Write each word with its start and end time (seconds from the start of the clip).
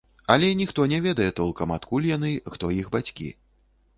Але 0.35 0.47
ніхто 0.61 0.85
не 0.93 0.97
ведае 1.07 1.27
толкам, 1.41 1.75
адкуль 1.75 2.09
яны, 2.15 2.31
хто 2.55 2.71
іх 2.79 2.89
бацькі. 2.99 3.29